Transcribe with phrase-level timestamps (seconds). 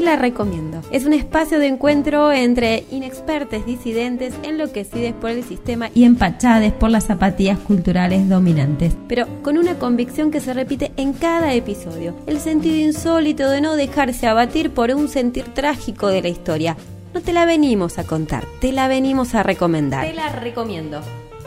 [0.00, 0.80] La recomiendo.
[0.90, 6.90] Es un espacio de encuentro entre inexpertos disidentes enloquecidos por el sistema y empachades por
[6.90, 12.40] las zapatillas culturales dominantes, pero con una convicción que se repite en cada episodio, el
[12.40, 16.76] sentido insólito de no dejarse abatir por un sentir trágico de la historia.
[17.12, 20.06] No te la venimos a contar, te la venimos a recomendar.
[20.06, 21.02] Te la recomiendo.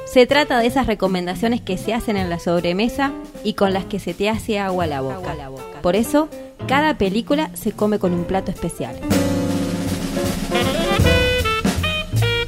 [0.05, 3.11] Se trata de esas recomendaciones que se hacen en la sobremesa
[3.43, 5.35] y con las que se te hace agua a la boca.
[5.81, 6.29] Por eso,
[6.67, 8.95] cada película se come con un plato especial.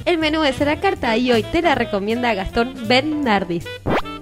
[0.06, 3.66] El menú es la carta y hoy te la recomienda Gastón Bernardis.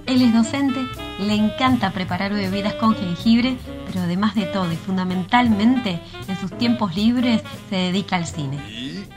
[0.06, 0.80] Él es docente,
[1.20, 3.56] le encanta preparar bebidas con jengibre,
[3.94, 8.58] pero además de todo y fundamentalmente en sus tiempos libres se dedica al cine.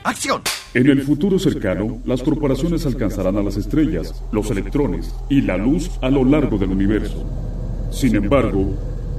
[0.04, 0.40] ¡Acción!
[0.72, 5.90] En el futuro cercano, las corporaciones alcanzarán a las estrellas, los electrones y la luz
[6.00, 7.24] a lo largo del universo.
[7.90, 8.72] Sin embargo,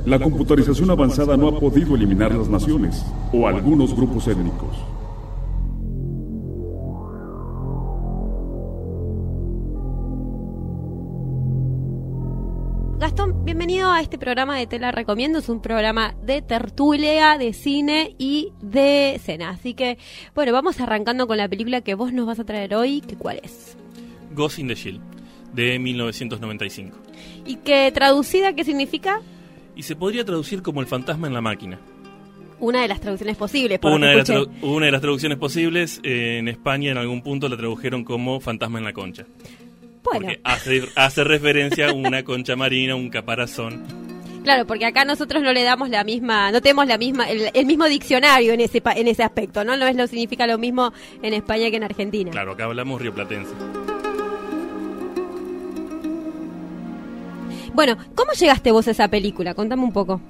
[0.05, 4.77] la computarización avanzada no ha podido eliminar las naciones o algunos grupos étnicos.
[13.89, 15.39] Bienvenido a este programa de Tela Recomiendo.
[15.39, 19.49] Es un programa de tertulia, de cine y de escena.
[19.49, 19.97] Así que,
[20.35, 23.01] bueno, vamos arrancando con la película que vos nos vas a traer hoy.
[23.01, 23.77] que ¿Cuál es?
[24.35, 25.01] Ghost in the Shield,
[25.53, 26.97] de 1995.
[27.45, 29.21] ¿Y que traducida qué significa?
[29.75, 31.79] Y se podría traducir como El fantasma en la máquina.
[32.59, 33.79] Una de las traducciones posibles.
[33.83, 34.29] una, de las
[34.61, 35.99] una de las traducciones posibles.
[36.03, 39.25] Eh, en España en algún punto la tradujeron como Fantasma en la concha.
[40.11, 43.83] Porque hace, referencia a una concha marina, un caparazón.
[44.43, 47.85] Claro, porque acá nosotros no le damos la misma, no tenemos la misma, el, mismo
[47.85, 49.75] diccionario en ese en ese aspecto, ¿no?
[49.75, 52.31] No es lo significa lo mismo en España que en Argentina.
[52.31, 53.53] Claro, acá hablamos rioplatense.
[57.73, 59.53] Bueno, ¿cómo llegaste vos a esa película?
[59.53, 60.21] Contame un poco.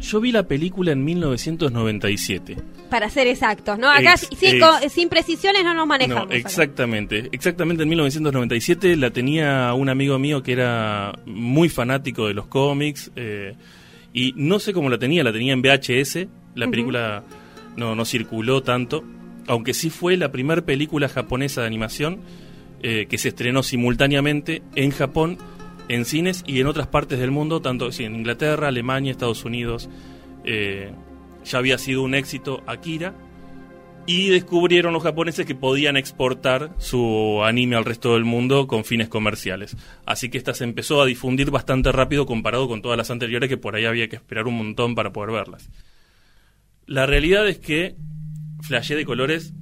[0.00, 2.56] Yo vi la película en 1997.
[2.88, 3.90] Para ser exactos, ¿no?
[3.90, 6.28] Acá sin precisiones no nos manejamos.
[6.28, 7.28] No, exactamente.
[7.32, 13.10] Exactamente en 1997 la tenía un amigo mío que era muy fanático de los cómics.
[13.16, 13.54] Eh,
[14.12, 16.26] y no sé cómo la tenía, la tenía en VHS.
[16.54, 17.24] La película
[17.76, 19.04] no, no circuló tanto.
[19.46, 22.20] Aunque sí fue la primera película japonesa de animación
[22.82, 25.38] eh, que se estrenó simultáneamente en Japón
[25.88, 29.88] en cines y en otras partes del mundo, tanto en Inglaterra, Alemania, Estados Unidos.
[30.44, 30.92] Eh,
[31.44, 33.14] ya había sido un éxito Akira.
[34.06, 39.08] Y descubrieron los japoneses que podían exportar su anime al resto del mundo con fines
[39.08, 39.76] comerciales.
[40.06, 43.58] Así que esta se empezó a difundir bastante rápido comparado con todas las anteriores que
[43.58, 45.68] por ahí había que esperar un montón para poder verlas.
[46.86, 47.96] La realidad es que
[48.62, 49.52] flashé de colores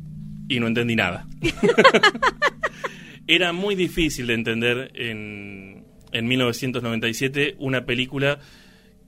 [0.49, 1.27] y no entendí nada.
[3.27, 5.76] Era muy difícil de entender en,
[6.19, 8.38] en 1997 una película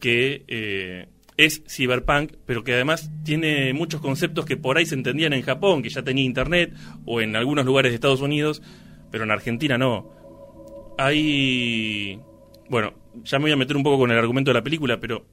[0.01, 5.33] que eh, es cyberpunk, pero que además tiene muchos conceptos que por ahí se entendían
[5.33, 6.75] en Japón, que ya tenía internet,
[7.05, 8.63] o en algunos lugares de Estados Unidos,
[9.11, 10.11] pero en Argentina no.
[10.99, 12.21] Hay...
[12.69, 12.95] Bueno,
[13.25, 15.27] ya me voy a meter un poco con el argumento de la película, pero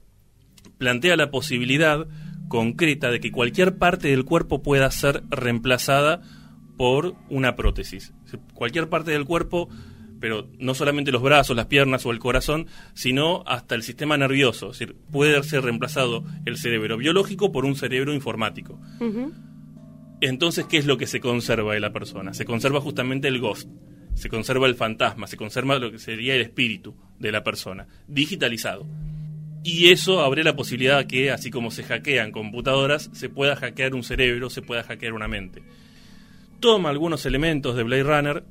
[0.77, 2.07] plantea la posibilidad
[2.47, 6.21] concreta de que cualquier parte del cuerpo pueda ser reemplazada
[6.77, 8.13] por una prótesis.
[8.53, 9.69] Cualquier parte del cuerpo
[10.19, 14.71] pero no solamente los brazos, las piernas o el corazón, sino hasta el sistema nervioso.
[14.71, 18.79] Es decir, puede ser reemplazado el cerebro biológico por un cerebro informático.
[20.21, 22.33] Entonces, ¿qué es lo que se conserva de la persona?
[22.33, 23.69] Se conserva justamente el ghost,
[24.13, 28.87] se conserva el fantasma, se conserva lo que sería el espíritu de la persona, digitalizado.
[29.63, 34.03] Y eso abre la posibilidad que, así como se hackean computadoras, se pueda hackear un
[34.03, 35.63] cerebro, se pueda hackear una mente.
[36.59, 38.43] Toma algunos elementos de Blade Runner,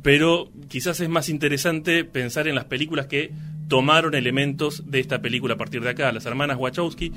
[0.00, 3.32] pero quizás es más interesante pensar en las películas que
[3.68, 6.12] tomaron elementos de esta película a partir de acá.
[6.12, 7.12] Las hermanas Wachowski,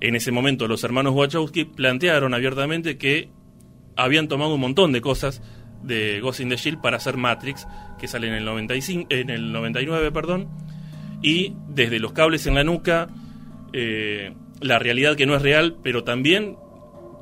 [0.00, 3.30] en ese momento los hermanos Wachowski plantearon abiertamente que
[3.96, 5.42] habían tomado un montón de cosas
[5.82, 7.66] de Ghost in the Shield para hacer Matrix,
[7.98, 10.48] que sale en el, 95, en el 99, perdón,
[11.22, 13.08] y desde los cables en la nuca,
[13.72, 16.56] eh, la realidad que no es real, pero también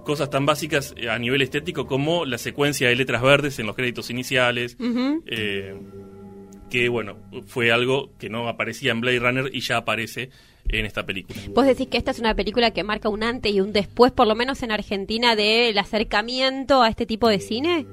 [0.05, 3.75] cosas tan básicas eh, a nivel estético como la secuencia de letras verdes en los
[3.75, 4.77] créditos iniciales,
[5.27, 5.75] eh,
[6.71, 7.17] que bueno,
[7.47, 10.31] fue algo que no aparecía en Blade Runner y ya aparece
[10.69, 11.39] en esta película.
[11.51, 14.27] ¿Vos decís que esta es una película que marca un antes y un después, por
[14.27, 17.87] lo menos en Argentina, del acercamiento a este tipo de cine?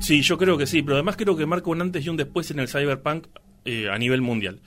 [0.00, 2.50] Sí, yo creo que sí, pero además creo que marca un antes y un después
[2.50, 3.26] en el cyberpunk
[3.64, 4.58] eh, a nivel mundial.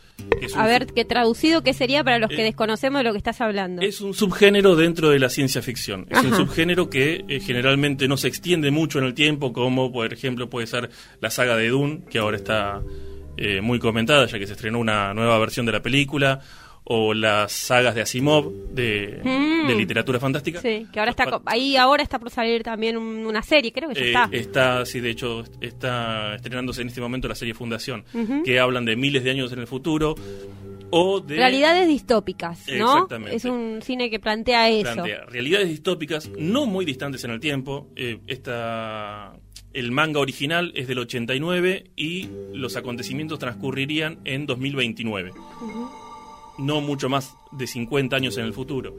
[0.56, 3.42] a ver, ¿qué traducido qué sería para los que eh, desconocemos de lo que estás
[3.42, 3.82] hablando?
[3.82, 6.06] Es un subgénero dentro de la ciencia ficción.
[6.10, 10.14] Es un subgénero que eh, generalmente no se extiende mucho en el tiempo, como por
[10.14, 10.90] ejemplo puede ser
[11.22, 12.82] la saga de Dune, que ahora está
[13.64, 16.40] muy comentada ya que se estrenó una nueva versión de la película,
[16.86, 19.68] o las sagas de Asimov de, Mm.
[19.68, 20.60] de literatura fantástica.
[20.62, 23.96] Sí, que ahora está ahí ahora está por salir también un- una serie, creo que
[23.96, 24.30] ya Eh, está.
[24.32, 28.44] está, sí, de hecho, está estrenándose en este momento la serie Fundación, Ujú.
[28.44, 30.16] que hablan de miles de años en el futuro
[30.92, 31.38] o de...
[31.38, 32.94] Realidades distópicas, ¿no?
[32.94, 33.36] Exactamente.
[33.38, 34.94] Es un cine que plantea eso.
[34.94, 37.88] plantea realidades distópicas no muy distantes en el tiempo.
[37.96, 39.34] Eh, esta,
[39.74, 45.32] el manga original es del 89 y los acontecimientos transcurrirían en 2029.
[46.58, 48.96] No mucho más de 50 años en el futuro.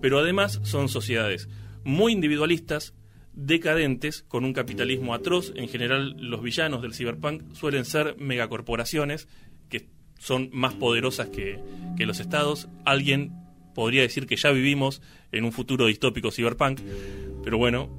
[0.00, 1.48] Pero además son sociedades
[1.84, 2.94] muy individualistas,
[3.32, 5.52] decadentes, con un capitalismo atroz.
[5.54, 9.28] En general, los villanos del cyberpunk suelen ser megacorporaciones
[9.68, 11.60] que son más poderosas que,
[11.96, 12.68] que los estados.
[12.84, 13.43] Alguien
[13.74, 16.80] podría decir que ya vivimos en un futuro distópico cyberpunk,
[17.42, 17.88] pero bueno,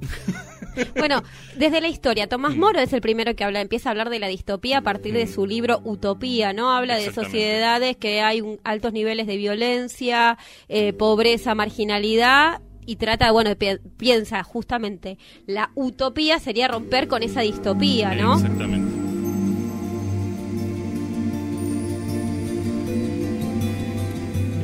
[0.98, 1.22] Bueno,
[1.56, 2.58] desde la historia, Tomás Mm.
[2.60, 5.26] Moro es el primero que habla, empieza a hablar de la distopía a partir de
[5.26, 6.70] su libro Utopía, ¿no?
[6.70, 10.36] Habla de sociedades que hay un- altos niveles de violencia,
[10.68, 12.60] eh, pobreza, marginalidad.
[12.84, 18.34] Y trata, bueno, pi- piensa justamente, la utopía sería romper con esa distopía, ¿no?
[18.34, 18.95] Exactamente.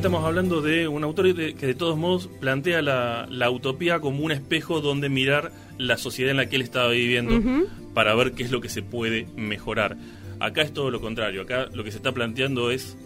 [0.03, 4.33] Estamos hablando de un autor que de todos modos plantea la, la utopía como un
[4.33, 7.39] espejo donde mirar la sociedad en la que él estaba viviendo
[7.93, 9.95] para ver qué es lo que se puede mejorar.
[10.41, 12.97] Acá es todo lo contrario, acá lo que se está planteando es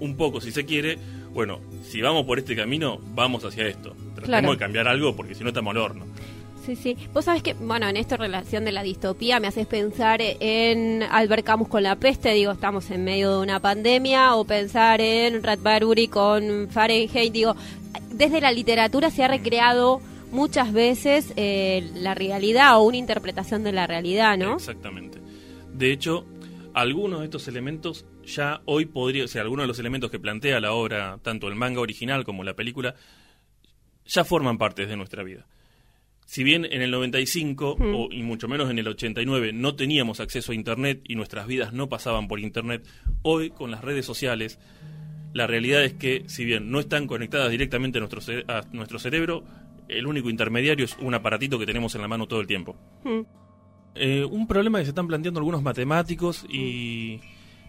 [0.00, 0.98] un poco, si se quiere,
[1.32, 3.96] bueno, si vamos por este camino, vamos hacia esto.
[4.14, 4.50] Tratemos Claro.
[4.52, 6.04] de cambiar algo porque si no estamos al horno.
[6.68, 6.96] Sí, sí.
[7.14, 11.42] Vos sabés que, bueno, en esta relación de la distopía me haces pensar en Albert
[11.42, 16.08] Camus con la peste, digo, estamos en medio de una pandemia, o pensar en Radbury
[16.08, 17.56] con Fahrenheit, digo,
[18.10, 23.72] desde la literatura se ha recreado muchas veces eh, la realidad o una interpretación de
[23.72, 24.56] la realidad, ¿no?
[24.56, 25.20] Exactamente.
[25.72, 26.26] De hecho,
[26.74, 30.60] algunos de estos elementos ya hoy podría, o sea, algunos de los elementos que plantea
[30.60, 32.94] la obra, tanto el manga original como la película,
[34.04, 35.46] ya forman parte de nuestra vida.
[36.30, 37.94] Si bien en el 95 Mm.
[37.94, 41.72] o, y mucho menos en el 89 no teníamos acceso a Internet y nuestras vidas
[41.72, 42.86] no pasaban por Internet,
[43.22, 44.58] hoy con las redes sociales
[45.32, 48.98] la realidad es que si bien no están conectadas directamente a nuestro, cere- a nuestro
[48.98, 49.42] cerebro,
[49.88, 52.76] el único intermediario es un aparatito que tenemos en la mano todo el tiempo.
[53.04, 53.20] Mm.
[53.94, 57.20] Eh, un problema que se están planteando algunos matemáticos y,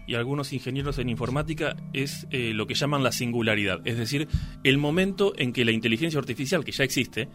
[0.05, 4.27] y algunos ingenieros en informática es eh, lo que llaman la singularidad, es decir,
[4.65, 7.29] el momento en que la inteligencia artificial, que ya existe,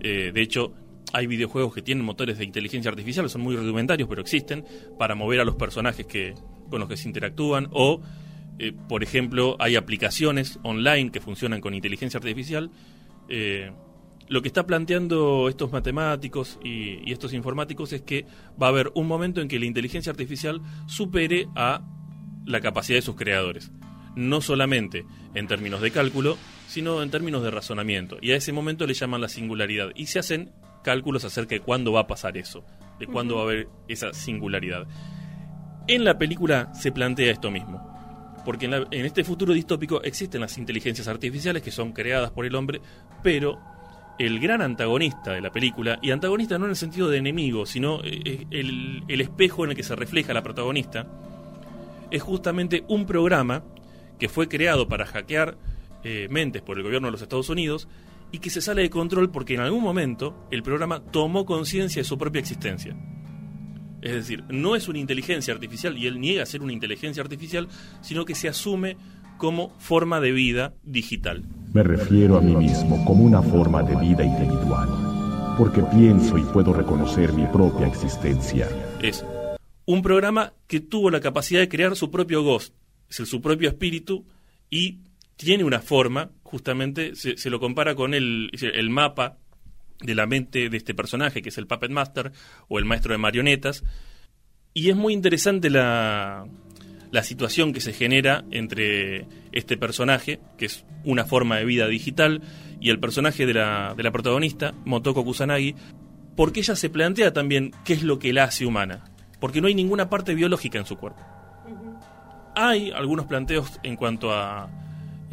[0.00, 0.74] eh, de hecho
[1.12, 4.64] hay videojuegos que tienen motores de inteligencia artificial, son muy rudimentarios, pero existen,
[4.98, 6.34] para mover a los personajes que,
[6.70, 8.00] con los que se interactúan, o,
[8.58, 12.70] eh, por ejemplo, hay aplicaciones online que funcionan con inteligencia artificial.
[13.28, 13.70] eh,
[14.28, 18.24] lo que está planteando estos matemáticos y, y estos informáticos es que
[18.60, 21.84] va a haber un momento en que la inteligencia artificial supere a
[22.46, 23.70] la capacidad de sus creadores.
[24.14, 25.04] No solamente
[25.34, 26.36] en términos de cálculo,
[26.68, 28.18] sino en términos de razonamiento.
[28.20, 29.90] Y a ese momento le llaman la singularidad.
[29.94, 30.52] Y se hacen
[30.84, 32.64] cálculos acerca de cuándo va a pasar eso,
[32.98, 34.86] de cuándo va a haber esa singularidad.
[35.88, 37.88] En la película se plantea esto mismo.
[38.44, 42.44] Porque en, la- en este futuro distópico existen las inteligencias artificiales que son creadas por
[42.44, 42.80] el hombre,
[43.22, 43.60] pero
[44.18, 48.00] el gran antagonista de la película, y antagonista no en el sentido de enemigo, sino
[48.04, 51.06] eh, el, el espejo en el que se refleja la protagonista,
[52.10, 53.62] es justamente un programa
[54.22, 55.58] que fue creado para hackear
[56.04, 57.88] eh, mentes por el gobierno de los Estados Unidos
[58.30, 62.04] y que se sale de control porque en algún momento el programa tomó conciencia de
[62.04, 62.96] su propia existencia.
[64.00, 67.66] Es decir, no es una inteligencia artificial y él niega ser una inteligencia artificial,
[68.00, 68.96] sino que se asume
[69.38, 71.42] como forma de vida digital.
[71.72, 76.72] Me refiero a mí mismo como una forma de vida individual, porque pienso y puedo
[76.72, 78.68] reconocer mi propia existencia.
[79.02, 79.24] Es
[79.84, 82.72] un programa que tuvo la capacidad de crear su propio ghost,
[83.20, 84.24] es su propio espíritu,
[84.70, 85.00] y
[85.36, 89.38] tiene una forma, justamente se, se lo compara con el, el mapa
[90.00, 92.32] de la mente de este personaje, que es el Puppet Master
[92.68, 93.84] o el maestro de marionetas,
[94.74, 96.46] y es muy interesante la,
[97.10, 102.40] la situación que se genera entre este personaje, que es una forma de vida digital,
[102.80, 105.74] y el personaje de la, de la protagonista, Motoko Kusanagi,
[106.36, 109.04] porque ella se plantea también qué es lo que la hace humana,
[109.40, 111.20] porque no hay ninguna parte biológica en su cuerpo.
[112.54, 114.68] Hay algunos planteos en cuanto a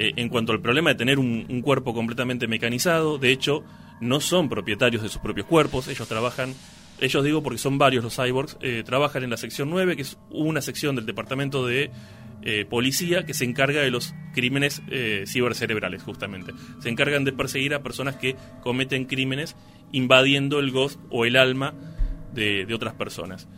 [0.02, 3.66] eh, en cuanto al problema de tener un, cuerpo completamente mecanizado, de hecho,
[4.00, 6.54] no son propietarios de sus propios cuerpos, ellos trabajan,
[7.02, 10.18] ellos digo porque son varios los cyborgs, eh, trabajan en la sección 9, que es
[10.30, 11.92] una sección del departamento de
[12.44, 14.82] eh, policía que se encarga de los crímenes
[15.26, 16.54] cibercerebrales, justamente.
[16.80, 19.58] Se encargan de perseguir a personas que cometen crímenes
[19.92, 21.74] invadiendo el ghost o el alma
[22.34, 23.50] de, de otras personas.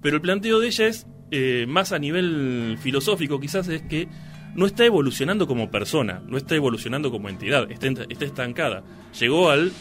[0.00, 4.08] Pero el planteo de ella es, eh, más a nivel filosófico quizás, es que
[4.54, 8.82] no está evolucionando como persona, no está evolucionando como entidad, está, estancada.
[9.18, 9.72] Llegó al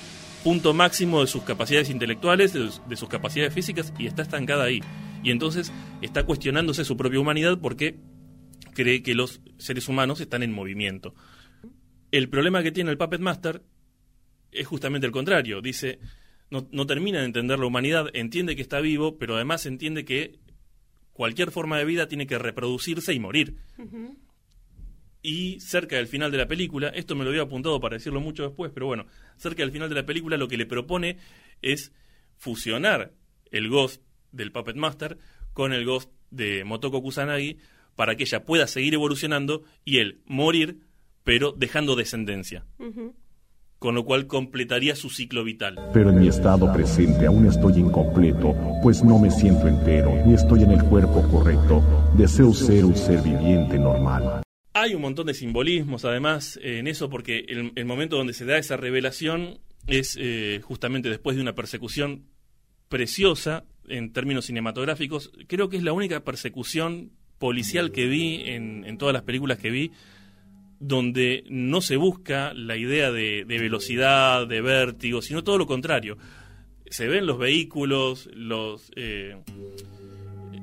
[0.43, 4.81] punto máximo de sus capacidades intelectuales, de, sus capacidades físicas y está estancada ahí.
[5.23, 7.97] Y entonces está cuestionándose su propia humanidad porque
[8.73, 11.15] cree que los seres humanos están en movimiento.
[12.11, 13.63] El problema que tiene el Puppet Master
[14.51, 15.61] es justamente el contrario.
[15.61, 15.99] Dice,
[16.49, 20.39] no termina de entender la humanidad, entiende que está vivo, pero además entiende que
[21.19, 23.57] cualquier forma de vida tiene que reproducirse y morir.
[25.21, 28.43] Y cerca del final de la película, esto me lo había apuntado para decirlo mucho
[28.43, 31.17] después, pero bueno, cerca del final de la película lo que le propone
[31.61, 31.91] es
[32.37, 33.11] fusionar
[33.51, 35.17] el Ghost del Puppet Master
[35.51, 37.57] con el Ghost de Motoko Kusanagi
[37.97, 40.87] para que ella pueda seguir evolucionando y él morir,
[41.25, 42.65] pero dejando descendencia.
[43.79, 45.79] Con lo cual completaría su ciclo vital.
[45.93, 50.63] Pero en mi estado presente aún estoy incompleto, pues no me siento entero, ni estoy
[50.63, 51.81] en el cuerpo correcto.
[52.17, 54.41] Deseo ser un ser viviente normal.
[54.73, 57.45] Hay un montón de simbolismos además en eso porque
[57.75, 62.25] el, momento donde se da esa revelación es eh, justamente después de una persecución
[62.89, 65.31] preciosa en términos cinematográficos.
[65.47, 69.91] Creo que es la única persecución policial que vi en, todas las películas que vi
[70.79, 76.17] donde no se busca la idea de, velocidad, de vértigo, sino todo lo contrario.
[76.89, 79.37] Se ven los vehículos, los, eh,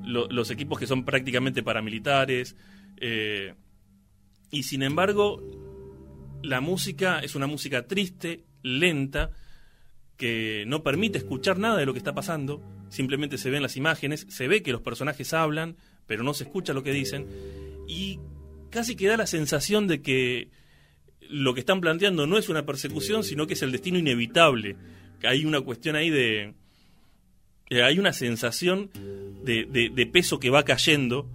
[0.04, 2.56] los equipos que son prácticamente paramilitares.
[2.96, 3.54] Eh,
[4.50, 5.42] y sin embargo,
[6.42, 9.30] la música es una música triste, lenta,
[10.16, 14.26] que no permite escuchar nada de lo que está pasando, simplemente se ven las imágenes,
[14.30, 17.26] se ve que los personajes hablan, pero no se escucha lo que dicen,
[17.86, 18.18] y
[18.76, 20.50] casi que da la sensación de que
[21.30, 24.76] lo que están planteando no es una persecución, sino que es el destino inevitable.
[25.24, 26.52] Hay una cuestión ahí de...
[27.70, 28.90] hay una sensación
[29.44, 31.26] de peso que va cayendo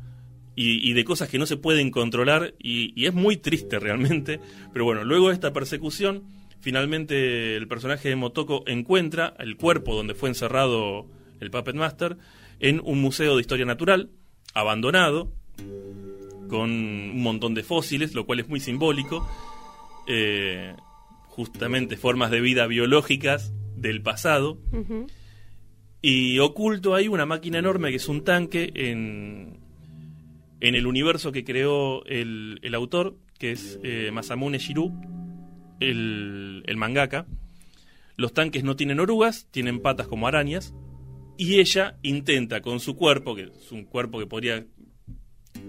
[0.56, 4.40] y, de cosas que no se pueden controlar y, es muy triste realmente.
[4.72, 6.22] Pero bueno, luego de esta persecución,
[6.60, 11.08] finalmente el personaje de Motoko encuentra el cuerpo donde fue encerrado
[11.40, 12.18] el Puppet Master
[12.60, 14.12] en un museo de historia natural,
[14.54, 15.32] abandonado,
[16.52, 19.26] con un montón de fósiles, lo cual es muy simbólico.
[20.06, 20.76] Eh,
[21.28, 24.60] justamente formas de vida biológicas del pasado.
[26.02, 29.62] Y oculto hay una máquina enorme que es un tanque en,
[30.60, 34.92] en el universo que creó el, el autor, que es eh, Masamune Shiru,
[35.80, 37.28] el, el mangaka.
[38.18, 40.74] Los tanques no tienen orugas, tienen patas como arañas,
[41.38, 44.66] y ella intenta con su cuerpo, que es un cuerpo que podría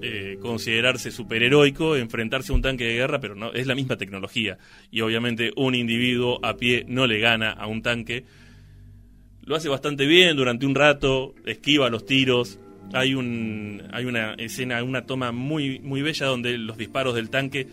[0.00, 4.58] eh, considerarse superheroico, enfrentarse a un tanque de guerra, pero no es la misma tecnología.
[4.90, 8.24] Y obviamente un individuo a pie no le gana a un tanque.
[9.44, 12.58] Lo hace bastante bien durante un rato, esquiva los tiros,
[12.92, 17.66] hay, un, hay una escena, una toma muy, muy bella donde los disparos del tanque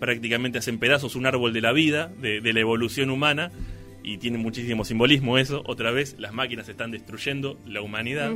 [0.00, 3.52] prácticamente hacen pedazos un árbol de la vida, de, la evolución humana,
[4.02, 5.62] y tiene muchísimo simbolismo eso.
[5.66, 8.32] Otra vez, las máquinas están destruyendo la humanidad.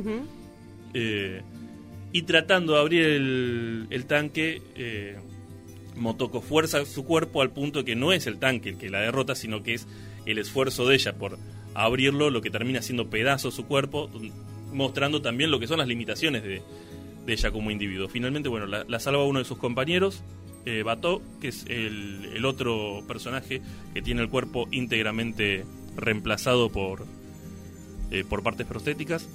[0.93, 1.41] Eh,
[2.11, 5.17] y tratando de abrir el, tanque, eh,
[5.95, 9.35] Motoko fuerza su cuerpo al punto que no es el tanque el que la derrota,
[9.35, 9.87] sino que es
[10.25, 11.37] el esfuerzo de ella por
[11.73, 14.09] abrirlo, lo que termina siendo pedazo su cuerpo,
[14.73, 16.61] mostrando también lo que son las limitaciones de,
[17.27, 18.07] ella como individuo.
[18.07, 20.23] Finalmente, bueno, la, salva uno de sus compañeros,
[20.65, 23.61] eh, Bato, que es el, otro personaje
[23.93, 25.65] que tiene el cuerpo íntegramente
[25.97, 27.05] reemplazado por,
[28.11, 29.27] eh, por partes prostéticas.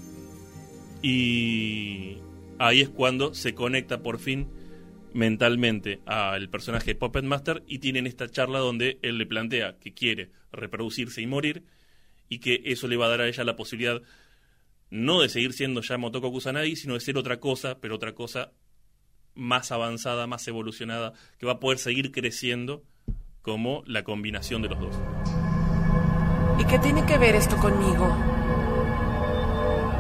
[1.03, 2.17] Y
[2.67, 4.49] ahí es cuando se conecta por fin
[5.13, 10.31] mentalmente al personaje Puppet Master y tienen esta charla donde él le plantea que quiere
[10.53, 11.65] reproducirse y morir
[12.29, 14.01] y que eso le va a dar a ella la posibilidad
[14.91, 18.53] no de seguir siendo ya Motoko Kusanagi, sino de ser otra cosa, pero otra cosa
[19.35, 22.85] más avanzada, más evolucionada, que va a poder seguir creciendo
[23.41, 24.97] como la combinación de los dos.
[26.61, 28.15] ¿Y qué tiene que ver esto conmigo?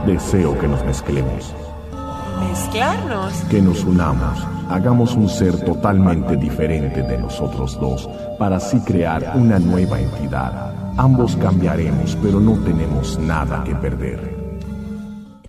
[0.07, 1.72] Deseo que nos mezclemos.
[2.49, 3.34] ¿Mezclarnos?
[3.50, 8.08] Que nos unamos, hagamos un ser totalmente diferente de nosotros dos,
[8.38, 10.75] para así crear una nueva entidad.
[10.96, 14.42] Ambos cambiaremos, pero no tenemos nada que perder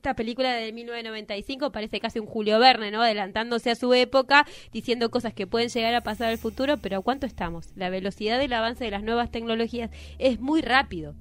[0.04, 3.02] esta película de 1995 parece casi un Julio Verne, ¿no?
[3.02, 7.02] Adelantándose a su época, diciendo cosas que pueden llegar a pasar al futuro, pero ¿a
[7.02, 7.70] cuánto estamos?
[7.78, 11.16] La velocidad del avance de las nuevas tecnologías es muy rápido.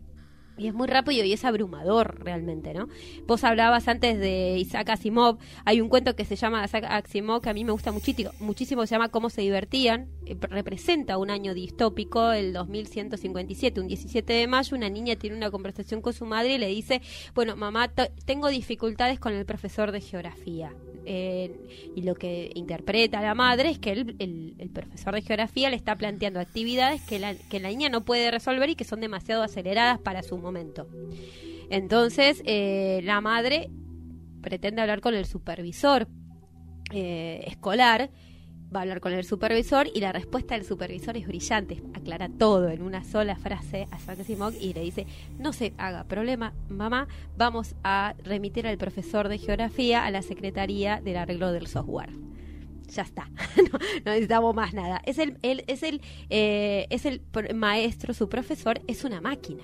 [0.57, 2.89] Y es muy rápido y es abrumador realmente, ¿no?
[3.27, 5.39] Vos hablabas antes de Isaac Asimov.
[5.65, 8.87] Hay un cuento que se llama Isaac Asimov que a mí me gusta muchísimo, muchísimo
[8.87, 10.09] se llama Cómo se divertían.
[10.27, 14.77] Eh, representa un año distópico, el 2157, un 17 de mayo.
[14.77, 17.03] Una niña tiene una conversación con su madre y le dice,
[17.35, 17.93] bueno, mamá,
[18.25, 20.73] tengo dificultades con el profesor de geografía
[21.05, 25.77] eh, y lo que interpreta la madre es que el, el, profesor de geografía le
[25.77, 29.43] está planteando actividades que la, que la niña no puede resolver y que son demasiado
[29.43, 30.89] aceleradas para su momento.
[31.71, 33.71] Entonces, eh, la madre
[34.43, 36.09] pretende hablar con el supervisor
[36.93, 38.11] eh, escolar
[38.75, 42.69] va a hablar con el supervisor y la respuesta del supervisor es brillante, aclara todo
[42.69, 45.07] en una sola frase a Simón y le dice,
[45.39, 51.01] no se haga problema, mamá, vamos a remitir al profesor de geografía a la Secretaría
[51.01, 52.11] del Arreglo del Software.
[52.89, 53.31] Ya está,
[53.73, 55.01] no, necesitamos más nada.
[55.05, 57.23] Es el, es el, eh, es el
[57.55, 59.63] maestro, su profesor, es una máquina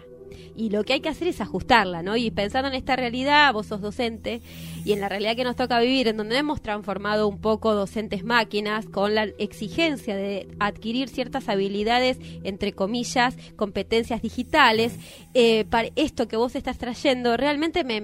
[0.56, 2.16] y lo que hay que hacer es ajustarla, ¿no?
[2.16, 4.40] Y pensando en esta realidad, vos sos docente
[4.84, 8.24] y en la realidad que nos toca vivir, en donde hemos transformado un poco docentes
[8.24, 14.96] máquinas con la exigencia de adquirir ciertas habilidades, entre comillas, competencias digitales,
[15.34, 18.00] eh, para esto que vos estás trayendo realmente me,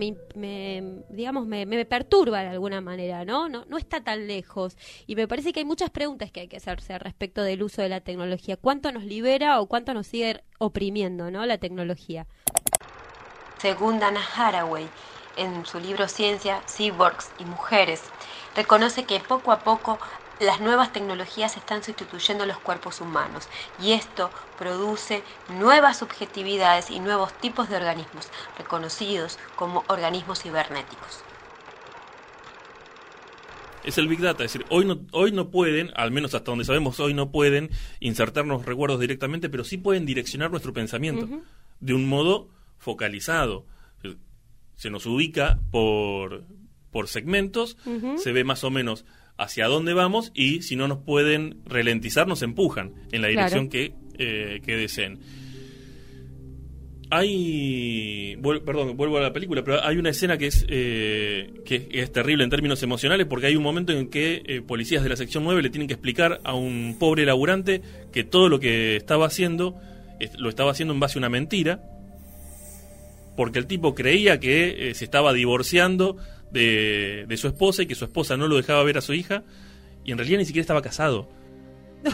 [1.10, 3.48] digamos, me, me, perturba de alguna manera, ¿no?
[3.48, 3.76] ¿no?
[3.76, 4.76] Está tan lejos
[5.06, 7.88] y me parece que hay muchas preguntas que hay que hacerse respecto del uso de
[7.88, 8.56] la tecnología.
[8.56, 11.44] ¿Cuánto nos libera o cuánto nos sigue oprimiendo, ¿no?
[11.46, 12.13] La tecnología.
[13.58, 14.88] Según Dana Haraway,
[15.36, 18.02] en su libro Ciencia, Cyborgs y Mujeres,
[18.54, 19.98] reconoce que poco a poco
[20.40, 23.48] las nuevas tecnologías están sustituyendo los cuerpos humanos
[23.80, 28.28] y esto produce nuevas subjetividades y nuevos tipos de organismos
[28.58, 31.22] reconocidos como organismos cibernéticos.
[33.84, 36.64] Es el Big Data, es decir, hoy no, hoy no pueden, al menos hasta donde
[36.64, 41.28] sabemos, hoy no pueden insertarnos recuerdos directamente, pero sí pueden direccionar nuestro pensamiento
[41.84, 42.48] de un modo
[42.78, 43.66] focalizado.
[44.74, 46.44] Se nos ubica por,
[46.90, 47.76] por segmentos,
[48.16, 49.04] se ve más o menos
[49.36, 53.94] hacia dónde vamos y si no nos pueden ralentizar, nos empujan en la dirección que,
[54.18, 55.20] eh, que deseen.
[57.10, 62.10] Hay, perdón, vuelvo a la película, pero hay una escena que es, eh, que es
[62.10, 65.44] terrible en términos emocionales porque hay un momento en que eh, policías de la sección
[65.44, 69.78] 9 le tienen que explicar a un pobre laburante que todo lo que estaba haciendo
[70.38, 71.82] lo estaba haciendo en base a una mentira
[73.36, 76.16] porque el tipo creía que eh, se estaba divorciando
[76.54, 79.42] de, su esposa y que su esposa no lo dejaba ver a su hija,
[80.04, 81.28] y en realidad ni siquiera estaba casado.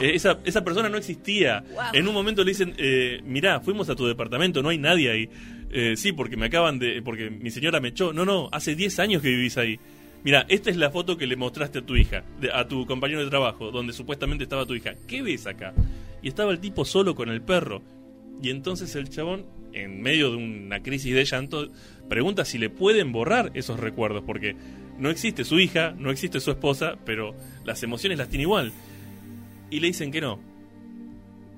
[0.00, 1.64] Eh, esa, esa persona no existía.
[1.92, 5.28] En un momento le dicen, eh, mirá, fuimos a tu departamento, no hay nadie ahí.
[5.72, 7.02] Eh, sí, porque me acaban de...
[7.02, 8.12] porque mi señora me echó.
[8.12, 9.78] No, no, hace 10 años que vivís ahí.
[10.22, 13.30] Mira, esta es la foto que le mostraste a tu hija, a tu compañero de
[13.30, 14.94] trabajo, donde supuestamente estaba tu hija.
[15.06, 15.72] ¿Qué ves acá?
[16.22, 17.83] Y estaba el tipo solo con el perro.
[18.42, 21.68] Y entonces el chabón en medio de una crisis de llanto,
[22.09, 24.56] pregunta si le pueden borrar esos recuerdos, porque
[24.98, 28.72] no existe su hija, no existe su esposa, pero las emociones las tiene igual.
[29.70, 30.40] Y le dicen que no,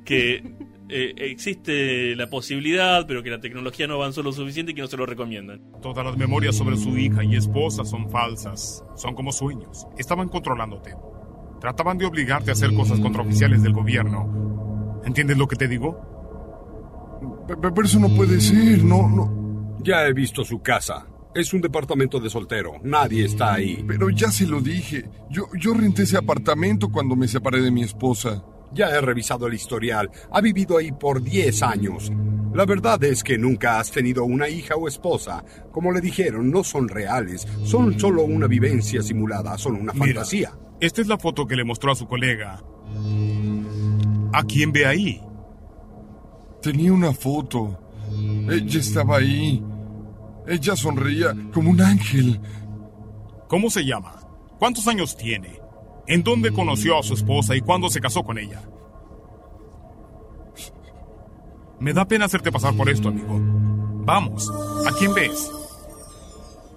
[0.04, 0.42] que
[0.94, 4.88] eh, existe la posibilidad, pero que la tecnología no avanzó lo suficiente y que no
[4.88, 5.62] se lo recomiendan.
[5.80, 9.86] Todas las memorias sobre su hija y esposa son falsas, son como sueños.
[9.96, 10.94] Estaban controlándote.
[11.60, 15.00] Trataban de obligarte a hacer cosas contra oficiales del gobierno.
[15.04, 16.12] ¿Entiendes lo que te digo?
[17.46, 19.78] Pero eso no puede ser, no, no.
[19.82, 21.06] Ya he visto su casa.
[21.34, 22.74] Es un departamento de soltero.
[22.82, 23.82] Nadie está ahí.
[23.88, 25.08] Pero ya se lo dije.
[25.30, 28.44] Yo, yo renté ese apartamento cuando me separé de mi esposa.
[28.74, 30.10] Ya he revisado el historial.
[30.30, 32.10] Ha vivido ahí por 10 años.
[32.54, 35.44] La verdad es que nunca has tenido una hija o esposa.
[35.70, 37.46] Como le dijeron, no son reales.
[37.64, 39.56] Son solo una vivencia simulada.
[39.56, 40.52] Son una fantasía.
[40.80, 42.62] Esta es la foto que le mostró a su colega.
[44.32, 45.22] ¿A quién ve ahí?
[46.60, 47.78] Tenía una foto.
[48.50, 49.62] Ella estaba ahí.
[50.46, 52.40] Ella sonreía como un ángel.
[53.48, 54.20] ¿Cómo se llama?
[54.58, 55.61] ¿Cuántos años tiene?
[56.06, 58.62] ¿En dónde conoció a su esposa y cuándo se casó con ella?
[61.78, 63.38] Me da pena hacerte pasar por esto, amigo.
[64.04, 64.50] Vamos,
[64.86, 65.50] ¿a quién ves?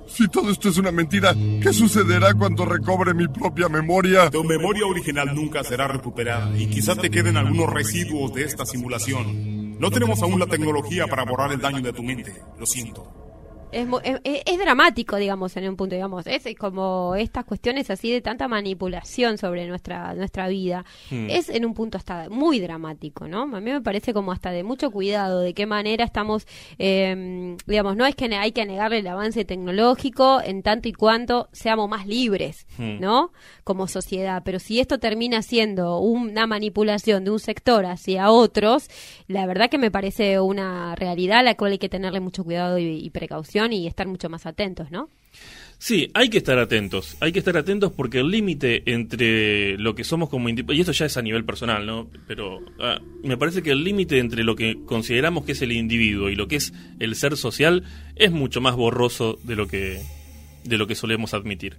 [0.07, 4.29] Si todo esto es una mentira, ¿qué sucederá cuando recobre mi propia memoria?
[4.29, 9.77] Tu memoria original nunca será recuperada y quizás te queden algunos residuos de esta simulación.
[9.79, 12.33] No tenemos aún la tecnología para borrar el daño de tu mente.
[12.57, 13.24] Lo siento
[13.71, 19.38] es, dramático, digamos, en un punto, digamos, es como estas cuestiones así de tanta manipulación
[19.38, 21.30] sobre nuestra nuestra vida, hmm.
[21.30, 23.43] es en un punto hasta muy dramático, ¿no?
[23.43, 26.47] A mí me parece como hasta de mucho cuidado de qué manera estamos,
[26.78, 31.49] eh, digamos, no es que hay que negarle el avance tecnológico en tanto y cuanto
[31.51, 32.99] seamos más libres, hmm.
[32.99, 33.32] ¿no?
[33.65, 38.88] Como sociedad, pero si esto termina siendo una manipulación de un sector hacia otros,
[39.28, 42.78] la verdad que me parece una realidad a la cual hay que tenerle mucho cuidado
[42.78, 45.10] y precaución y estar mucho más atentos, ¿no?
[45.78, 50.04] Sí, hay que estar atentos, hay que estar atentos porque el límite entre lo que
[50.04, 52.08] somos como y esto ya es a nivel personal, ¿no?
[52.28, 56.30] Pero ah, me parece que el límite entre lo que consideramos que es el individuo
[56.30, 57.84] y lo que es el ser social
[58.15, 60.01] es mucho más borroso de lo que
[60.63, 61.75] de lo que solemos admitir.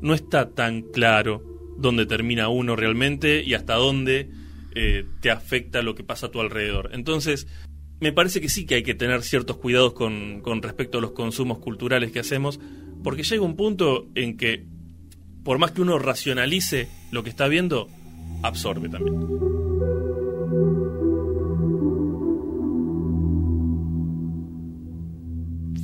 [0.00, 1.42] No está tan claro
[1.76, 4.30] dónde termina uno realmente y hasta dónde
[4.74, 6.90] eh, te afecta lo que pasa a tu alrededor.
[6.92, 7.46] Entonces,
[8.00, 11.12] me parece que sí que hay que tener ciertos cuidados con, con respecto a los
[11.12, 12.60] consumos culturales que hacemos,
[13.02, 14.66] porque llega un punto en que,
[15.44, 17.88] por más que uno racionalice lo que está viendo,
[18.42, 19.58] absorbe también.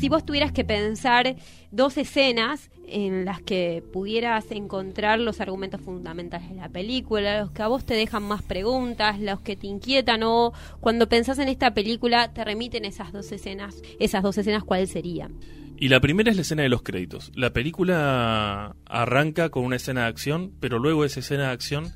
[0.05, 1.35] si vos tuvieras que pensar
[1.71, 7.63] dos escenas en las que pudieras encontrar los argumentos fundamentales de la película, los que
[7.63, 11.75] a vos te dejan más preguntas, los que te inquietan o cuando pensás en esta
[11.75, 15.35] película te remiten esas dos escenas, esas dos escenas cuáles serían?
[15.77, 17.33] Y la primera es la escena de los créditos.
[17.35, 21.93] La película arranca con una escena de acción, pero luego esa escena de acción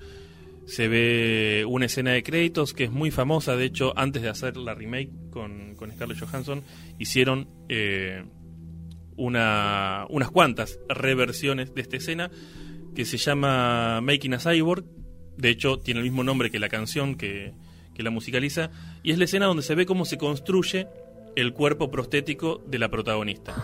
[0.67, 3.55] se ve una escena de créditos que es muy famosa.
[3.55, 6.65] De hecho, antes de hacer la remake con, con Scarlett Johansson,
[6.99, 8.25] hicieron eh,
[9.19, 12.31] una, unas cuantas reversiones de esta escena
[12.95, 14.85] que se llama Making a Cyborg.
[15.37, 17.53] De hecho, tiene el mismo nombre que la canción que,
[17.95, 18.71] que la musicaliza.
[19.03, 20.89] Y es la escena donde se ve cómo se construye
[21.37, 23.55] el cuerpo prostético de la protagonista.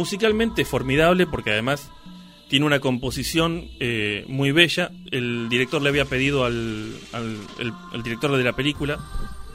[0.00, 1.90] Musicalmente formidable porque además
[2.48, 4.90] tiene una composición eh, muy bella.
[5.10, 6.96] El director le había pedido al,
[7.58, 8.98] el, director de la película,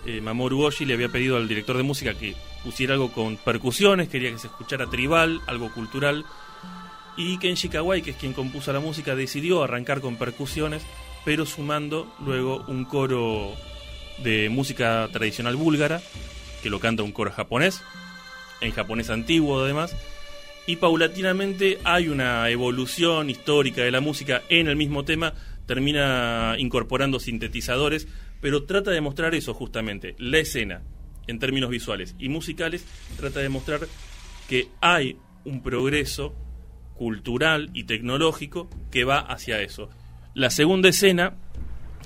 [0.05, 4.07] eh, Mamoru Oshii, le había pedido al director de música que pusiera algo con percusiones,
[4.07, 6.25] quería que se escuchara tribal, algo cultural.
[7.17, 10.83] Y Kenji Kawai, que es quien compuso la música, decidió arrancar con percusiones,
[11.25, 13.51] pero sumando luego un coro
[14.19, 16.03] de música tradicional búlgara,
[16.61, 17.81] que lo canta un coro japonés,
[18.61, 19.95] en japonés antiguo además,
[20.67, 25.33] y paulatinamente hay una evolución histórica de la música en el mismo tema,
[25.65, 28.07] termina incorporando sintetizadores,
[28.41, 30.83] pero trata de mostrar eso justamente, la escena
[31.27, 32.85] en términos visuales y musicales,
[33.17, 33.81] trata de mostrar
[34.47, 36.35] que hay un progreso
[36.95, 39.89] cultural y tecnológico que va hacia eso.
[40.33, 41.35] La segunda escena,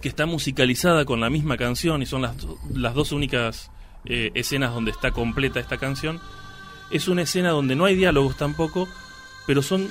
[0.02, 2.36] que está musicalizada con la misma canción y son las,
[2.74, 3.72] las dos únicas
[4.06, 6.19] eh, escenas donde está completa esta canción,
[6.91, 8.89] es una escena donde no hay diálogos tampoco,
[9.45, 9.89] pero son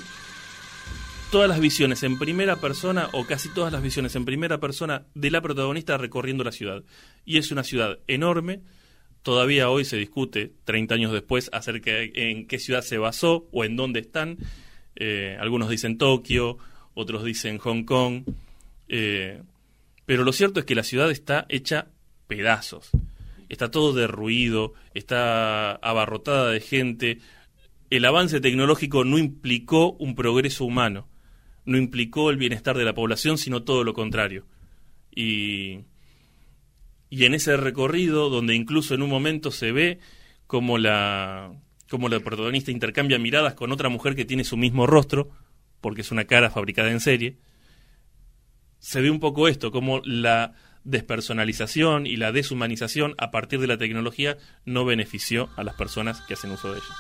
[1.31, 5.31] todas las visiones en primera persona o casi todas las visiones en primera persona de
[5.31, 6.83] la protagonista recorriendo la ciudad.
[7.25, 8.61] Y es una ciudad enorme.
[9.23, 13.77] Todavía hoy se discute, 30 años después, acerca en qué ciudad se basó o en
[13.77, 14.39] dónde están.
[14.97, 16.59] Eh, algunos dicen Tokio,
[16.95, 18.23] otros dicen Hong Kong.
[18.89, 19.43] Eh,
[20.07, 21.89] pero lo cierto es que la ciudad está hecha
[22.27, 22.91] pedazos
[23.49, 27.19] está todo derruido, está abarrotada de gente.
[27.91, 31.09] El avance tecnológico no implicó un progreso humano,
[31.65, 34.47] no implicó el bienestar de la población, sino todo lo contrario.
[35.15, 35.81] Y,
[37.11, 39.99] y en ese recorrido, donde incluso en un momento se ve
[40.47, 41.53] como la,
[41.89, 45.31] como la protagonista intercambia miradas con otra mujer que tiene su mismo rostro,
[45.81, 47.37] porque es una cara fabricada en serie,
[48.79, 53.79] se ve un poco esto, como la despersonalización y la deshumanización a partir de la
[53.79, 56.95] tecnología no benefició a las personas que hacen uso de ella.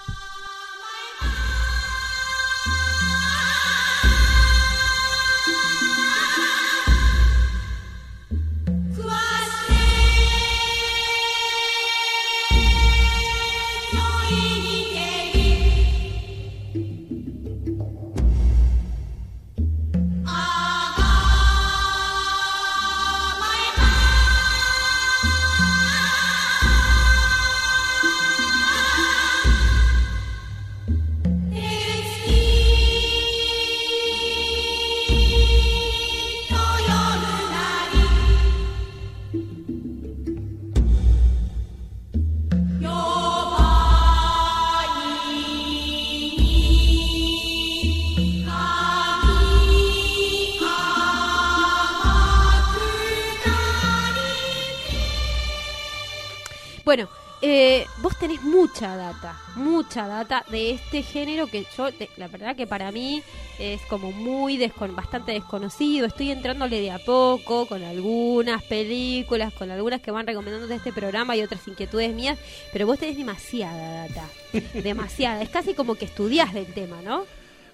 [57.48, 62.66] Eh, vos tenés mucha data, mucha data de este género que yo, la verdad que
[62.66, 63.22] para mí
[63.58, 66.06] es como muy descon bastante desconocido.
[66.06, 70.92] Estoy entrándole de a poco con algunas películas, con algunas que van recomendando de este
[70.92, 72.38] programa y otras inquietudes mías,
[72.72, 74.28] pero vos tenés demasiada data,
[74.74, 75.42] demasiada.
[75.42, 77.24] Es casi como que estudiás del tema, ¿no?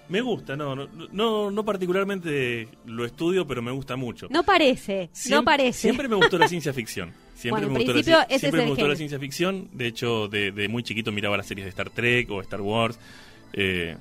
[0.09, 4.27] Me gusta, no, no, no, particularmente lo estudio, pero me gusta mucho.
[4.29, 5.79] No parece, no parece.
[5.79, 7.11] Siempre me gustó la ciencia ficción.
[7.35, 9.67] Siempre, me, gustó la, siempre me gustó la, ciencia ficción.
[9.73, 12.99] De hecho, de, muy chiquito miraba las series de Star Trek o Star Wars.
[13.53, 13.97] Eh,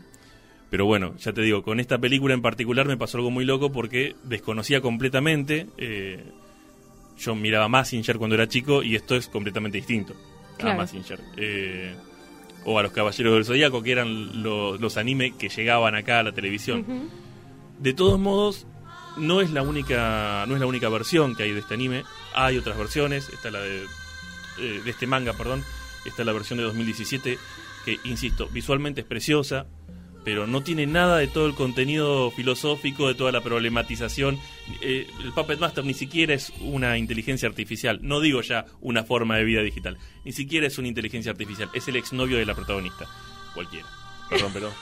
[0.70, 3.72] pero bueno, ya te digo, con esta película en particular me pasó algo muy loco
[3.72, 5.68] porque desconocía completamente.
[5.78, 6.22] Eh,
[7.18, 10.14] yo miraba Massinger cuando era chico y esto es completamente distinto
[10.60, 11.20] a Massinger.
[11.36, 11.94] Eh,
[12.64, 16.22] o a los Caballeros del Zodíaco, que eran los, los anime que llegaban acá a
[16.22, 17.10] la televisión.
[17.78, 18.66] De todos modos,
[19.16, 22.04] no es la única no es la única versión que hay de este anime.
[22.34, 23.28] Hay otras versiones.
[23.28, 23.84] Está la de,
[24.58, 25.62] eh, de este manga, perdón.
[26.04, 27.38] Está la versión de 2017
[27.84, 29.66] que, insisto, visualmente es preciosa
[30.24, 34.38] pero no tiene nada de todo el contenido filosófico, de toda la problematización.
[34.80, 39.36] Eh, el Puppet Master ni siquiera es una inteligencia artificial, no digo ya una forma
[39.36, 43.06] de vida digital, ni siquiera es una inteligencia artificial, es el exnovio de la protagonista,
[43.54, 43.86] cualquiera.
[44.30, 44.72] Perdón, pero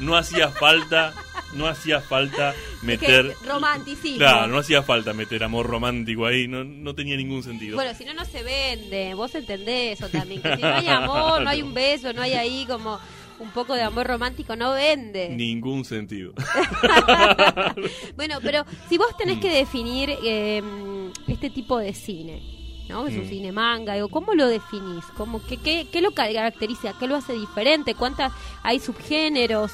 [0.00, 1.12] no hacía falta,
[1.52, 4.18] no hacía falta meter romanticismo.
[4.18, 7.76] Claro, no hacía falta meter amor romántico ahí, no, no tenía ningún sentido.
[7.76, 11.42] Bueno, si no no se vende, vos entendés eso también, que si no hay amor,
[11.42, 12.98] no hay un beso, no hay ahí como
[13.38, 15.30] un poco de amor romántico no vende.
[15.30, 16.32] Ningún sentido.
[18.16, 22.42] bueno, pero si vos tenés que definir em, este tipo de cine,
[22.88, 23.06] ¿no?
[23.06, 23.28] Es un mm.
[23.28, 25.04] cine manga, ¿cómo lo definís?
[25.16, 26.94] ¿Cómo, qué, qué, qué, lo caracteriza?
[26.98, 27.94] ¿Qué lo hace diferente?
[27.94, 29.72] ¿Cuántas hay subgéneros?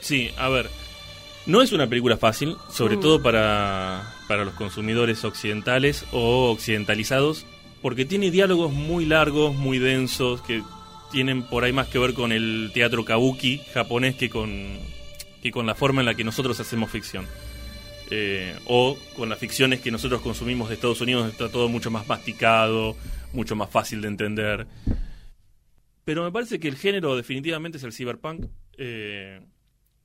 [0.00, 0.70] Sí, a ver,
[1.46, 3.00] no es una película fácil, sobre mm.
[3.00, 7.44] todo para, para los consumidores occidentales o occidentalizados,
[7.82, 10.62] porque tiene diálogos muy largos, muy densos, que
[11.10, 14.78] tienen por ahí más que ver con el teatro kabuki japonés que con,
[15.42, 17.26] que con la forma en la que nosotros hacemos ficción.
[18.10, 22.08] Eh, o con las ficciones que nosotros consumimos de Estados Unidos, está todo mucho más
[22.08, 22.96] masticado,
[23.32, 24.66] mucho más fácil de entender.
[26.04, 28.46] Pero me parece que el género definitivamente es el cyberpunk.
[28.78, 29.40] Eh,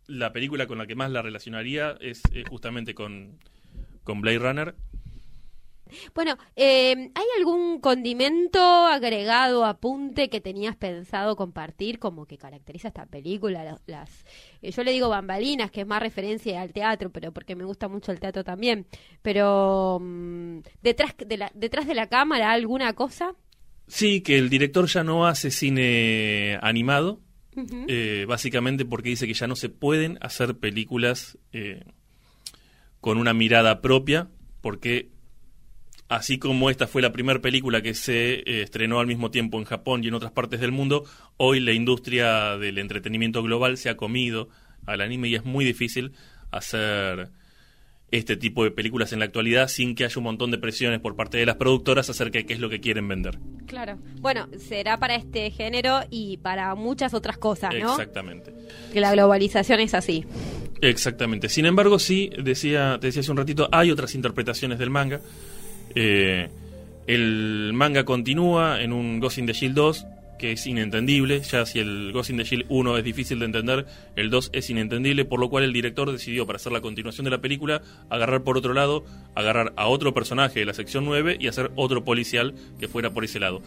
[0.08, 3.40] la película con la que más la relacionaría es justamente con,
[4.04, 4.76] con Blade Runner.
[6.14, 13.06] Bueno, eh, ¿hay algún condimento agregado, apunte que tenías pensado compartir como que caracteriza esta
[13.06, 13.78] película?
[13.86, 14.26] Las,
[14.62, 17.88] eh, yo le digo bambalinas, que es más referencia al teatro, pero porque me gusta
[17.88, 18.88] mucho el teatro también.
[19.22, 23.36] Pero mm, detrás de la detrás de la cámara alguna cosa.
[23.88, 27.22] Sí, que el director ya no hace cine animado,
[27.88, 31.38] eh, básicamente porque dice que ya no se pueden hacer películas
[33.00, 34.28] con una mirada propia,
[34.62, 35.12] porque
[36.10, 39.66] así como esta fue la primera película que se eh, estrenó al mismo tiempo en
[39.66, 41.06] Japón y en otras partes del mundo,
[41.38, 44.50] hoy la industria del entretenimiento global se ha comido
[44.86, 46.14] al anime y es muy difícil
[46.52, 47.30] hacer
[48.12, 51.16] este tipo de películas en la actualidad sin que haya un montón de presiones por
[51.16, 53.40] parte de las productoras acerca de qué es lo que quieren vender.
[53.66, 53.98] Claro.
[54.22, 57.92] Bueno, será para este género y para muchas otras cosas, ¿no?
[57.92, 58.54] Exactamente.
[58.94, 60.24] Que la globalización es así.
[60.82, 61.50] Exactamente.
[61.50, 65.20] Sin embargo, sí, decía, te decía hace un ratito, hay otras interpretaciones del manga.
[65.96, 66.50] Eh,
[67.08, 70.06] el manga continúa en un Ghost in the Shield 2
[70.38, 73.86] que es inentendible, ya si el Ghost in the Shield 1 es difícil de entender,
[74.16, 77.32] el 2 es inentendible, por lo cual el director decidió para hacer la continuación de
[77.32, 81.48] la película agarrar por otro lado, agarrar a otro personaje de la sección 9 y
[81.48, 83.62] hacer otro policial que fuera por ese lado.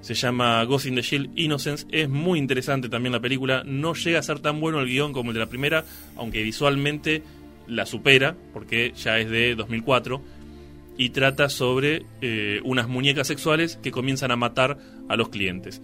[0.00, 4.18] Se llama Ghost in the Shield Innocence, es muy interesante también la película, no llega
[4.18, 5.84] a ser tan bueno el guion como el de la primera,
[6.16, 7.22] aunque visualmente
[7.68, 10.20] la supera, porque ya es de 2004
[10.96, 14.78] y trata sobre eh, unas muñecas sexuales que comienzan a matar
[15.08, 15.82] a los clientes.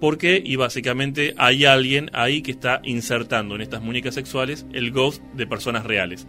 [0.00, 0.42] ¿Por qué?
[0.44, 5.46] Y básicamente hay alguien ahí que está insertando en estas muñecas sexuales el ghost de
[5.46, 6.26] personas reales.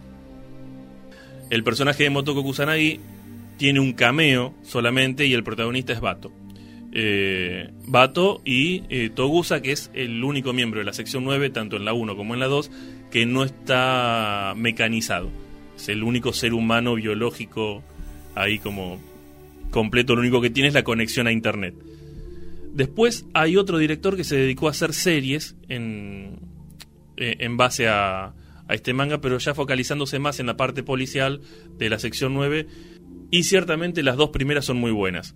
[1.50, 3.00] El personaje de Motoko Kusanagi
[3.56, 6.32] tiene un cameo solamente y el protagonista es Bato.
[6.92, 11.76] Eh, Bato y eh, Togusa, que es el único miembro de la sección 9, tanto
[11.76, 12.70] en la 1 como en la 2,
[13.10, 15.30] que no está mecanizado.
[15.76, 17.82] Es el único ser humano biológico
[18.34, 19.00] ahí como
[19.70, 21.74] completo, lo único que tiene es la conexión a Internet.
[22.72, 26.40] Después hay otro director que se dedicó a hacer series en,
[27.16, 28.34] eh, en base a,
[28.68, 31.40] a este manga, pero ya focalizándose más en la parte policial
[31.78, 32.66] de la sección 9.
[33.30, 35.34] Y ciertamente las dos primeras son muy buenas.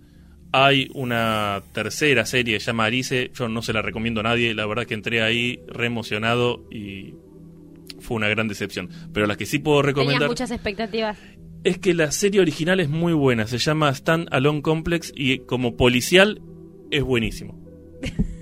[0.51, 4.53] Hay una tercera serie que se llama Arice, yo no se la recomiendo a nadie,
[4.55, 7.13] la verdad que entré ahí re emocionado y
[7.99, 8.89] fue una gran decepción.
[9.13, 10.27] Pero las que sí puedo recomendar...
[10.27, 11.19] muchas expectativas
[11.63, 15.75] es que la serie original es muy buena, se llama Stand Alone Complex y como
[15.75, 16.41] policial
[16.91, 17.59] es buenísimo.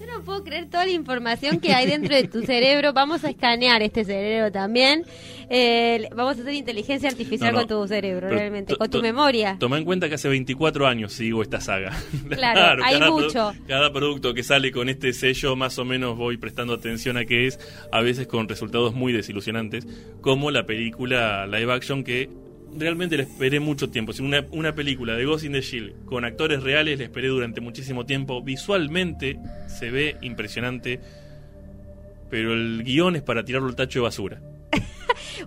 [0.00, 2.92] Yo no puedo creer toda la información que hay dentro de tu cerebro.
[2.94, 5.04] Vamos a escanear este cerebro también.
[5.50, 7.66] Eh, vamos a hacer inteligencia artificial No, no.
[7.66, 9.56] con tu cerebro, realmente, con tu memoria.
[9.58, 11.92] Toma en cuenta que hace 24 años sigo esta saga.
[12.30, 13.52] Claro, hay cada mucho.
[13.66, 17.46] cada producto que sale con este sello, más o menos voy prestando atención a qué
[17.48, 17.58] es,
[17.92, 19.86] a veces con resultados muy desilusionantes,
[20.20, 22.30] como la película live action que
[22.76, 24.12] realmente le esperé mucho tiempo.
[24.12, 27.60] Si una, una película de Ghost in the Shield con actores reales le esperé durante
[27.60, 28.42] muchísimo tiempo.
[28.42, 31.00] Visualmente se ve impresionante,
[32.30, 34.40] pero el guion es para tirarlo al tacho de basura.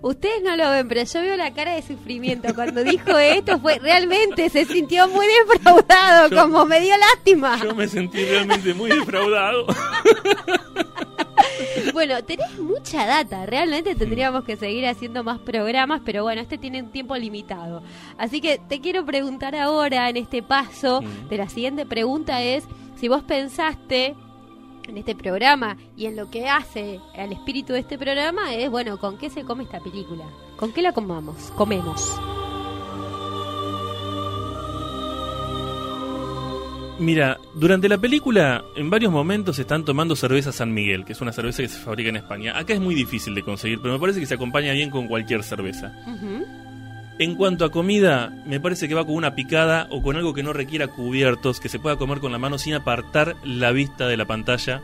[0.02, 2.54] Ustedes no lo ven, pero yo veo la cara de sufrimiento.
[2.54, 7.60] Cuando dijo esto, fue realmente se sintió muy defraudado, Yo- como me dio lástima.
[7.62, 9.66] Yo me sentí realmente muy defraudado.
[11.92, 13.46] Bueno, tenés mucha data.
[13.46, 17.82] Realmente tendríamos que seguir haciendo más programas, pero bueno, este tiene un tiempo limitado.
[18.18, 22.64] Así que te quiero preguntar ahora, en este paso, de la siguiente pregunta es,
[22.96, 24.14] si vos pensaste
[24.88, 28.98] en este programa y en lo que hace al espíritu de este programa, es, bueno,
[28.98, 30.24] ¿con qué se come esta película?
[30.56, 31.50] ¿Con qué la comamos?
[31.56, 32.18] Comemos.
[36.98, 41.20] Mira, durante la película en varios momentos se están tomando cerveza San Miguel, que es
[41.20, 42.56] una cerveza que se fabrica en España.
[42.56, 45.42] Acá es muy difícil de conseguir, pero me parece que se acompaña bien con cualquier
[45.42, 45.92] cerveza.
[47.18, 50.44] En cuanto a comida, me parece que va con una picada o con algo que
[50.44, 54.16] no requiera cubiertos, que se pueda comer con la mano sin apartar la vista de
[54.16, 54.80] la pantalla.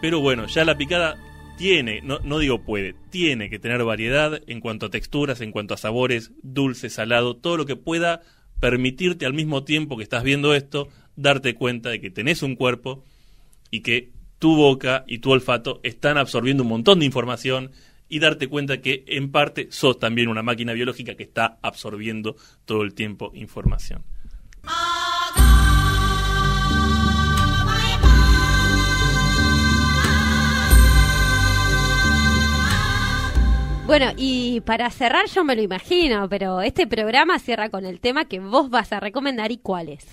[0.00, 1.16] Pero bueno, ya la picada
[1.56, 5.74] tiene, no, no digo puede, tiene que tener variedad en cuanto a texturas, en cuanto
[5.74, 8.20] a sabores, dulce, salado, todo lo que pueda
[8.60, 13.04] permitirte al mismo tiempo que estás viendo esto, darte cuenta de que tenés un cuerpo
[13.70, 17.70] y que tu boca y tu olfato están absorbiendo un montón de información
[18.08, 22.82] y darte cuenta que en parte sos también una máquina biológica que está absorbiendo todo
[22.82, 24.04] el tiempo información.
[33.86, 38.24] Bueno, y para cerrar yo me lo imagino, pero este programa cierra con el tema
[38.24, 40.04] que vos vas a recomendar y cuál es.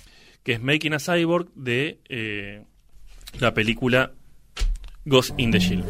[0.44, 2.62] Que es Making a Cyborg de eh,
[3.40, 4.12] la película
[5.06, 5.84] Ghost in the Shield.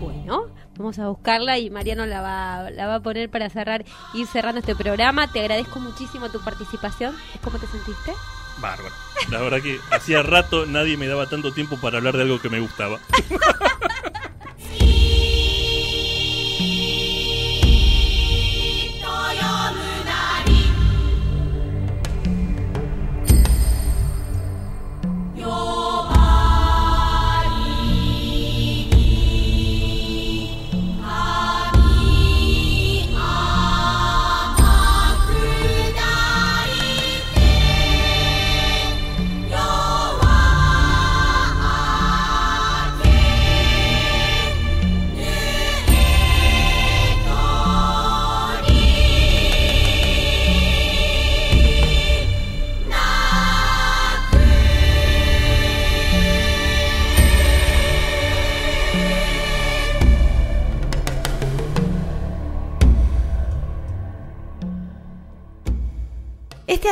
[0.00, 0.46] Bueno,
[0.78, 4.60] vamos a buscarla y Mariano la va, la va a poner para cerrar, ir cerrando
[4.60, 5.30] este programa.
[5.30, 7.14] Te agradezco muchísimo tu participación.
[7.44, 8.12] ¿Cómo te sentiste?
[8.60, 8.94] Bárbaro.
[9.30, 12.48] La verdad que hacía rato nadie me daba tanto tiempo para hablar de algo que
[12.48, 12.98] me gustaba.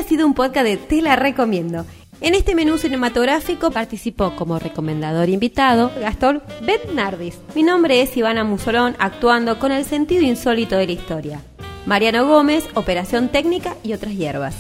[0.09, 1.85] sido un podcast de Te la recomiendo.
[2.23, 7.39] En este menú cinematográfico participó como recomendador invitado Gastón Bernardis.
[7.55, 11.43] Mi nombre es Ivana Musolón, actuando con el sentido insólito de la historia.
[11.85, 14.57] Mariano Gómez, operación técnica y otras hierbas.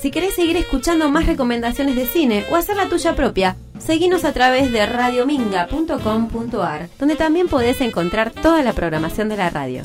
[0.00, 4.32] Si querés seguir escuchando más recomendaciones de cine o hacer la tuya propia, seguinos a
[4.32, 9.84] través de radiominga.com.ar, donde también podés encontrar toda la programación de la radio.